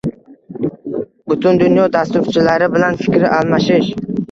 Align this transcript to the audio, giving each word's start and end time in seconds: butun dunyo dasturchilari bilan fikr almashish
butun 1.33 1.61
dunyo 1.63 1.85
dasturchilari 1.97 2.73
bilan 2.79 3.01
fikr 3.05 3.31
almashish 3.39 3.95